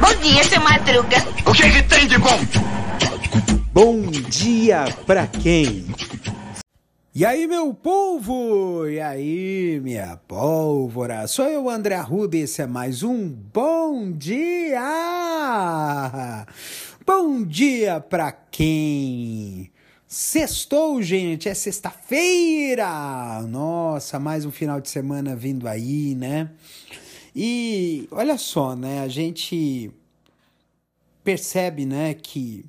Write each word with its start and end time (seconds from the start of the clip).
Bom 0.00 0.14
dia, 0.22 0.44
seu 0.44 0.60
Madruga. 0.60 1.16
O 1.46 1.52
que, 1.52 1.70
que 1.70 1.82
tem 1.82 2.06
de 2.06 2.18
bom? 2.18 2.38
Bom 3.72 4.02
dia 4.10 4.84
pra 5.06 5.26
quem? 5.26 5.86
E 7.14 7.24
aí, 7.24 7.46
meu 7.46 7.72
povo? 7.74 8.86
E 8.86 9.00
aí, 9.00 9.80
minha 9.82 10.18
pólvora? 10.28 11.26
Sou 11.26 11.46
eu, 11.46 11.68
André 11.68 11.94
Arruda, 11.96 12.36
e 12.36 12.40
esse 12.42 12.62
é 12.62 12.66
mais 12.66 13.02
um 13.02 13.28
Bom 13.28 14.12
Dia! 14.12 14.84
Bom 17.06 17.42
dia 17.42 18.00
pra 18.00 18.32
quem? 18.32 19.70
Sextou, 20.08 21.02
gente, 21.02 21.48
é 21.48 21.54
sexta-feira! 21.54 23.42
Nossa, 23.42 24.20
mais 24.20 24.44
um 24.44 24.52
final 24.52 24.80
de 24.80 24.88
semana 24.88 25.34
vindo 25.34 25.66
aí, 25.66 26.14
né? 26.14 26.48
E 27.34 28.06
olha 28.12 28.38
só, 28.38 28.76
né? 28.76 29.00
A 29.00 29.08
gente 29.08 29.90
percebe, 31.24 31.84
né, 31.84 32.14
que 32.14 32.64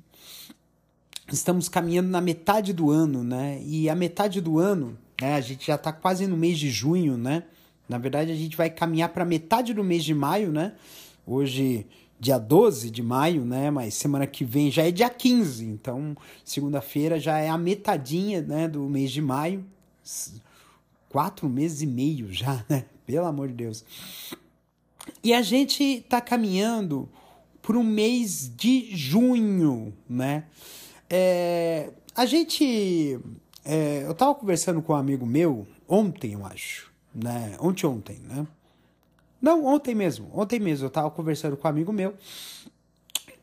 estamos 1.32 1.68
caminhando 1.68 2.08
na 2.08 2.20
metade 2.20 2.72
do 2.72 2.90
ano, 2.90 3.22
né? 3.22 3.62
E 3.64 3.88
a 3.88 3.94
metade 3.94 4.40
do 4.40 4.58
ano, 4.58 4.98
né? 5.20 5.34
A 5.34 5.40
gente 5.40 5.64
já 5.64 5.76
está 5.76 5.92
quase 5.92 6.26
no 6.26 6.36
mês 6.36 6.58
de 6.58 6.68
junho, 6.68 7.16
né? 7.16 7.44
Na 7.88 7.98
verdade, 7.98 8.32
a 8.32 8.36
gente 8.36 8.56
vai 8.56 8.68
caminhar 8.68 9.10
para 9.10 9.24
metade 9.24 9.72
do 9.72 9.84
mês 9.84 10.02
de 10.02 10.12
maio, 10.12 10.50
né? 10.50 10.72
Hoje, 11.24 11.86
dia 12.18 12.38
12 12.38 12.90
de 12.90 13.02
maio, 13.02 13.44
né? 13.44 13.70
Mas 13.70 13.94
semana 13.94 14.26
que 14.26 14.44
vem 14.44 14.70
já 14.70 14.86
é 14.86 14.90
dia 14.90 15.08
15. 15.08 15.64
Então, 15.64 16.16
segunda-feira 16.44 17.18
já 17.20 17.38
é 17.38 17.48
a 17.48 17.58
metadinha, 17.58 18.42
né? 18.42 18.68
Do 18.68 18.82
mês 18.88 19.10
de 19.10 19.22
maio. 19.22 19.64
Quatro 21.08 21.48
meses 21.48 21.82
e 21.82 21.86
meio 21.86 22.32
já, 22.32 22.64
né? 22.68 22.84
Pelo 23.06 23.26
amor 23.26 23.48
de 23.48 23.54
Deus. 23.54 23.84
E 25.22 25.32
a 25.32 25.42
gente 25.42 25.82
está 25.82 26.20
caminhando 26.20 27.08
por 27.62 27.76
um 27.76 27.84
mês 27.84 28.50
de 28.54 28.94
junho, 28.94 29.92
né? 30.08 30.44
É, 31.08 31.90
a 32.14 32.26
gente. 32.26 33.18
É, 33.64 34.04
eu 34.06 34.14
tava 34.14 34.34
conversando 34.34 34.82
com 34.82 34.92
um 34.92 34.96
amigo 34.96 35.26
meu 35.26 35.66
ontem, 35.86 36.32
eu 36.32 36.44
acho. 36.44 36.90
Né? 37.14 37.56
Ontem, 37.60 37.86
ontem, 37.86 38.20
né? 38.24 38.46
Não, 39.40 39.64
ontem 39.64 39.94
mesmo. 39.94 40.30
Ontem 40.34 40.58
mesmo 40.58 40.86
eu 40.86 40.90
tava 40.90 41.10
conversando 41.10 41.56
com 41.56 41.66
um 41.66 41.70
amigo 41.70 41.92
meu 41.92 42.14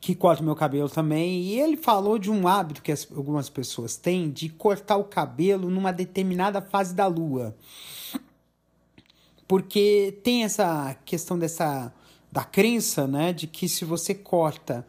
que 0.06 0.14
corta 0.14 0.44
meu 0.44 0.56
cabelo 0.56 0.88
também. 0.88 1.42
E 1.42 1.60
ele 1.60 1.76
falou 1.76 2.20
de 2.20 2.30
um 2.30 2.48
hábito 2.48 2.84
que 2.84 2.92
as, 2.92 3.08
algumas 3.12 3.50
pessoas 3.50 3.96
têm 3.96 4.30
de 4.30 4.50
cortar 4.50 4.98
o 4.98 5.06
cabelo 5.06 5.68
numa 5.68 5.92
determinada 5.92 6.62
fase 6.62 6.94
da 6.94 7.08
lua. 7.08 7.56
Porque 9.48 10.20
tem 10.24 10.44
essa 10.44 10.96
questão 11.06 11.40
dessa 11.40 11.92
da 12.32 12.44
crença, 12.44 13.08
né, 13.08 13.32
de 13.32 13.48
que 13.48 13.68
se 13.70 13.86
você 13.86 14.14
corta 14.14 14.86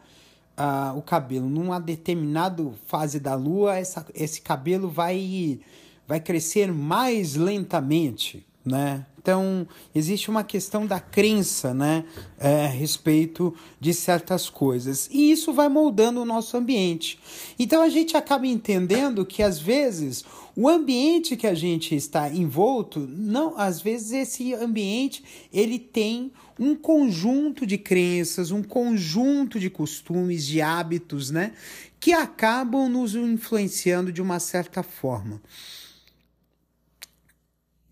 uh, 0.58 0.98
o 0.98 1.02
cabelo 1.02 1.48
numa 1.48 1.80
determinada 1.80 2.72
fase 2.86 3.20
da 3.20 3.36
lua, 3.36 3.76
essa, 3.76 4.04
esse 4.12 4.40
cabelo 4.40 4.88
vai, 4.88 5.60
vai 6.08 6.18
crescer 6.18 6.72
mais 6.72 7.36
lentamente, 7.36 8.44
né? 8.66 9.06
Então, 9.26 9.66
existe 9.92 10.30
uma 10.30 10.44
questão 10.44 10.86
da 10.86 11.00
crença, 11.00 11.74
né, 11.74 12.04
é, 12.38 12.66
a 12.66 12.68
respeito 12.68 13.52
de 13.80 13.92
certas 13.92 14.48
coisas. 14.48 15.08
E 15.10 15.32
isso 15.32 15.52
vai 15.52 15.68
moldando 15.68 16.22
o 16.22 16.24
nosso 16.24 16.56
ambiente. 16.56 17.18
Então, 17.58 17.82
a 17.82 17.88
gente 17.88 18.16
acaba 18.16 18.46
entendendo 18.46 19.26
que, 19.26 19.42
às 19.42 19.58
vezes, 19.58 20.24
o 20.54 20.68
ambiente 20.68 21.36
que 21.36 21.46
a 21.48 21.54
gente 21.54 21.92
está 21.94 22.30
envolto, 22.30 23.00
não, 23.00 23.58
às 23.58 23.80
vezes, 23.80 24.12
esse 24.12 24.54
ambiente, 24.54 25.24
ele 25.52 25.80
tem 25.80 26.30
um 26.56 26.76
conjunto 26.76 27.66
de 27.66 27.76
crenças, 27.76 28.52
um 28.52 28.62
conjunto 28.62 29.58
de 29.58 29.68
costumes, 29.68 30.46
de 30.46 30.62
hábitos, 30.62 31.32
né, 31.32 31.52
que 31.98 32.12
acabam 32.12 32.88
nos 32.88 33.16
influenciando 33.16 34.12
de 34.12 34.22
uma 34.22 34.38
certa 34.38 34.84
forma. 34.84 35.40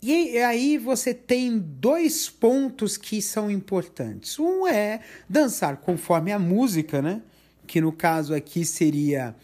E 0.07 0.37
aí 0.37 0.77
você 0.77 1.15
tem 1.15 1.59
dois 1.59 2.29
pontos 2.29 2.99
que 2.99 3.23
são 3.23 3.51
importantes. 3.51 4.39
Um 4.39 4.67
é 4.67 5.01
dançar 5.27 5.79
conforme 5.79 6.31
a 6.31 6.39
música, 6.39 7.01
né? 7.01 7.23
Que 7.67 7.81
no 7.81 7.91
caso 7.91 8.35
aqui 8.35 8.67
seria 8.67 9.35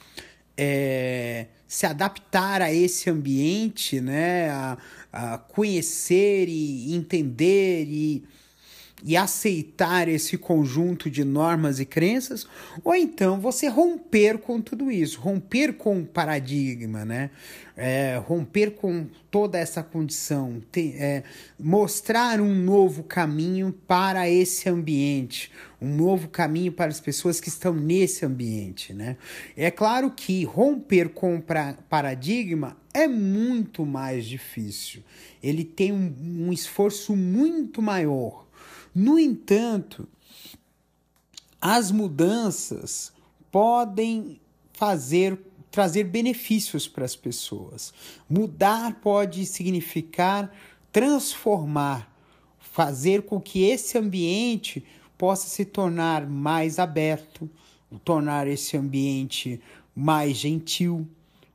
é, 0.54 1.46
se 1.66 1.86
adaptar 1.86 2.60
a 2.60 2.70
esse 2.70 3.08
ambiente, 3.08 4.02
né? 4.02 4.50
A, 4.50 4.76
a 5.10 5.38
conhecer 5.38 6.46
e 6.46 6.94
entender 6.94 7.86
e 7.88 8.22
e 9.02 9.16
aceitar 9.16 10.08
esse 10.08 10.36
conjunto 10.36 11.10
de 11.10 11.24
normas 11.24 11.80
e 11.80 11.84
crenças, 11.84 12.46
ou 12.84 12.94
então 12.94 13.40
você 13.40 13.68
romper 13.68 14.38
com 14.38 14.60
tudo 14.60 14.90
isso, 14.90 15.20
romper 15.20 15.74
com 15.74 16.00
o 16.00 16.06
paradigma, 16.06 17.04
né? 17.04 17.30
É, 17.76 18.20
romper 18.26 18.72
com 18.72 19.06
toda 19.30 19.58
essa 19.58 19.82
condição, 19.82 20.60
ter, 20.70 20.96
é, 21.00 21.22
mostrar 21.58 22.38
um 22.38 22.54
novo 22.54 23.02
caminho 23.02 23.72
para 23.86 24.28
esse 24.28 24.68
ambiente, 24.68 25.50
um 25.80 25.88
novo 25.88 26.28
caminho 26.28 26.72
para 26.72 26.90
as 26.90 27.00
pessoas 27.00 27.40
que 27.40 27.48
estão 27.48 27.72
nesse 27.72 28.26
ambiente, 28.26 28.92
né? 28.92 29.16
É 29.56 29.70
claro 29.70 30.10
que 30.10 30.44
romper 30.44 31.08
com 31.08 31.36
o 31.36 31.44
paradigma 31.88 32.76
é 32.92 33.08
muito 33.08 33.86
mais 33.86 34.26
difícil, 34.26 35.02
ele 35.42 35.64
tem 35.64 35.90
um, 35.90 36.12
um 36.20 36.52
esforço 36.52 37.16
muito 37.16 37.80
maior 37.80 38.49
no 38.94 39.18
entanto, 39.18 40.08
as 41.60 41.90
mudanças 41.90 43.12
podem 43.50 44.40
fazer 44.72 45.38
trazer 45.70 46.02
benefícios 46.04 46.88
para 46.88 47.04
as 47.04 47.14
pessoas. 47.14 47.94
Mudar 48.28 49.00
pode 49.00 49.46
significar 49.46 50.52
transformar, 50.92 52.12
fazer 52.58 53.22
com 53.22 53.40
que 53.40 53.62
esse 53.62 53.96
ambiente 53.96 54.84
possa 55.16 55.48
se 55.48 55.64
tornar 55.64 56.26
mais 56.26 56.78
aberto, 56.78 57.48
tornar 58.04 58.46
esse 58.46 58.76
ambiente 58.76 59.60
mais 59.94 60.36
gentil, 60.36 61.06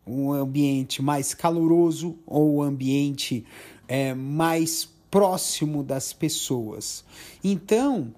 um 0.06 0.32
ambiente 0.32 1.02
mais 1.02 1.34
caloroso 1.34 2.18
ou 2.26 2.58
um 2.58 2.62
ambiente 2.62 3.46
é, 3.88 4.14
mais 4.14 4.88
próximo 5.10 5.84
das 5.84 6.14
pessoas. 6.14 7.04
Então, 7.44 8.14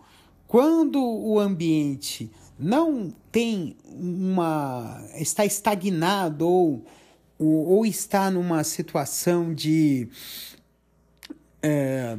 quando 0.48 1.02
o 1.02 1.40
ambiente 1.40 2.32
não 2.58 3.14
tem 3.32 3.76
uma. 3.86 5.06
está 5.16 5.46
estagnado 5.46 6.48
ou, 6.48 6.86
ou, 7.38 7.66
ou 7.68 7.86
está 7.86 8.32
numa 8.32 8.64
situação 8.64 9.54
de. 9.54 10.10
É, 11.62 12.18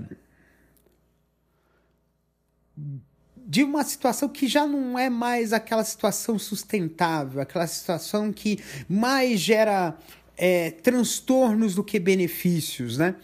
de 3.37 3.65
uma 3.65 3.83
situação 3.83 4.29
que 4.29 4.47
já 4.47 4.67
não 4.67 4.99
é 4.99 5.09
mais 5.09 5.55
aquela 5.55 5.83
situação 5.83 6.39
sustentável, 6.39 7.41
aquela 7.41 7.67
situação 7.67 8.31
que 8.31 8.63
mais 8.87 9.41
gera 9.41 9.97
é, 10.37 10.71
transtornos 10.71 11.75
do 11.75 11.83
que 11.83 11.99
benefícios, 11.99 12.99
né? 12.99 13.17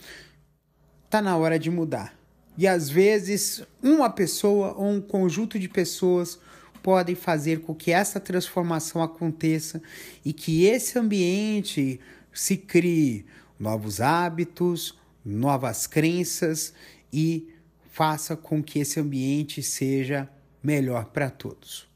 Está 1.04 1.20
na 1.22 1.36
hora 1.36 1.58
de 1.58 1.70
mudar. 1.70 2.14
E 2.56 2.66
às 2.66 2.88
vezes, 2.88 3.62
uma 3.82 4.08
pessoa 4.08 4.74
ou 4.74 4.88
um 4.88 5.00
conjunto 5.00 5.58
de 5.58 5.68
pessoas 5.68 6.38
podem 6.82 7.14
fazer 7.14 7.60
com 7.60 7.74
que 7.74 7.90
essa 7.90 8.20
transformação 8.20 9.02
aconteça 9.02 9.82
e 10.24 10.32
que 10.32 10.66
esse 10.66 10.98
ambiente 10.98 11.98
se 12.32 12.56
crie 12.56 13.24
novos 13.58 14.00
hábitos, 14.00 14.96
novas 15.24 15.86
crenças 15.86 16.74
e 17.12 17.48
faça 17.90 18.36
com 18.36 18.62
que 18.62 18.78
esse 18.80 19.00
ambiente 19.00 19.62
seja 19.62 20.28
melhor 20.62 21.06
para 21.06 21.30
todos. 21.30 21.93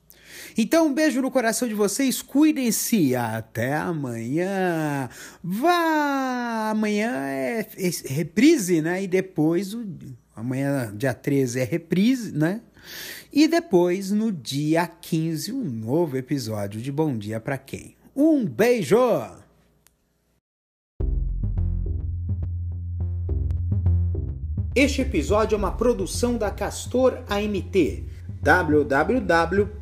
Então, 0.56 0.88
um 0.88 0.94
beijo 0.94 1.22
no 1.22 1.30
coração 1.30 1.68
de 1.68 1.74
vocês, 1.74 2.20
cuidem-se, 2.20 3.14
até 3.14 3.74
amanhã. 3.74 5.08
Vá! 5.42 6.70
Amanhã 6.70 7.12
é, 7.28 7.60
é 7.76 7.90
reprise, 8.12 8.82
né? 8.82 9.02
E 9.02 9.06
depois, 9.06 9.74
o, 9.74 9.84
amanhã, 10.34 10.92
dia 10.96 11.14
13, 11.14 11.60
é 11.60 11.64
reprise, 11.64 12.32
né? 12.32 12.60
E 13.32 13.46
depois, 13.46 14.10
no 14.10 14.32
dia 14.32 14.86
15, 14.86 15.52
um 15.52 15.64
novo 15.64 16.16
episódio 16.16 16.80
de 16.80 16.90
Bom 16.90 17.16
Dia 17.16 17.38
para 17.38 17.58
Quem. 17.58 17.96
Um 18.16 18.44
beijo! 18.44 18.96
Este 24.74 25.02
episódio 25.02 25.56
é 25.56 25.58
uma 25.58 25.72
produção 25.72 26.36
da 26.36 26.50
Castor 26.50 27.24
AMT 27.28 28.06